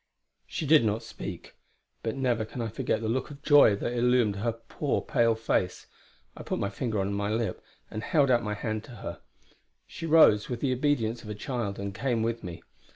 [0.47, 1.53] She did not speak;
[2.01, 5.85] but never can I forget the look of joy that illumined her poor, pale face.
[6.35, 9.21] I put my finger on my lip, and held out my hand to her.
[9.85, 12.63] She rose, with the obedience of a child, and came with me.